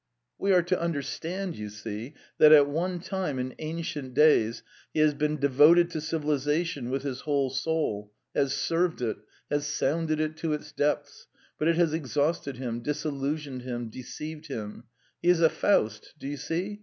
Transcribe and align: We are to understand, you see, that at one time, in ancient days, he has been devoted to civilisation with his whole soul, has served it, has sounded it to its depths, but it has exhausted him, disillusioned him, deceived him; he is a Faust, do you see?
We 0.39 0.51
are 0.51 0.63
to 0.63 0.81
understand, 0.81 1.55
you 1.55 1.69
see, 1.69 2.15
that 2.39 2.51
at 2.51 2.67
one 2.67 3.01
time, 3.01 3.37
in 3.37 3.53
ancient 3.59 4.15
days, 4.15 4.63
he 4.91 4.99
has 4.99 5.13
been 5.13 5.37
devoted 5.37 5.91
to 5.91 6.01
civilisation 6.01 6.89
with 6.89 7.03
his 7.03 7.21
whole 7.21 7.51
soul, 7.51 8.11
has 8.33 8.51
served 8.51 9.03
it, 9.03 9.17
has 9.51 9.67
sounded 9.67 10.19
it 10.19 10.37
to 10.37 10.53
its 10.53 10.71
depths, 10.71 11.27
but 11.59 11.67
it 11.67 11.75
has 11.75 11.93
exhausted 11.93 12.57
him, 12.57 12.79
disillusioned 12.79 13.61
him, 13.61 13.89
deceived 13.89 14.47
him; 14.47 14.85
he 15.21 15.29
is 15.29 15.39
a 15.39 15.49
Faust, 15.49 16.15
do 16.17 16.27
you 16.29 16.37
see? 16.37 16.79